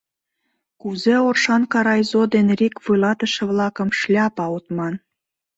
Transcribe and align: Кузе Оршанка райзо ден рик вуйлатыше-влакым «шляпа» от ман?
Кузе 0.81 1.15
Оршанка 1.27 1.79
райзо 1.85 2.21
ден 2.33 2.47
рик 2.59 2.75
вуйлатыше-влакым 2.83 3.89
«шляпа» 3.99 4.45
от 4.55 4.65
ман? 4.75 4.93